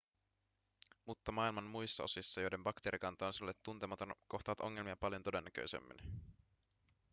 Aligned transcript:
mutta 1.05 1.31
maailman 1.31 1.63
muissa 1.63 2.03
osissa 2.03 2.41
joiden 2.41 2.63
bakteerikanta 2.63 3.27
on 3.27 3.33
sinulle 3.33 3.53
tuntematon 3.63 4.15
kohtaat 4.27 4.61
ongelmia 4.61 4.97
paljon 4.97 5.23
todennäköisemmin 5.23 5.97